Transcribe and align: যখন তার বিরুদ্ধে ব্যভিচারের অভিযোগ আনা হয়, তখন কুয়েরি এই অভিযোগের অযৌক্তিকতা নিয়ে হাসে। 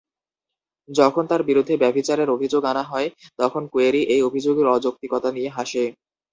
যখন 0.89 1.23
তার 1.27 1.41
বিরুদ্ধে 1.43 1.75
ব্যভিচারের 1.77 2.29
অভিযোগ 2.29 2.61
আনা 2.65 2.83
হয়, 2.83 3.07
তখন 3.39 3.61
কুয়েরি 3.71 4.01
এই 4.13 4.21
অভিযোগের 4.21 4.67
অযৌক্তিকতা 4.67 5.29
নিয়ে 5.31 5.49
হাসে। 5.49 5.83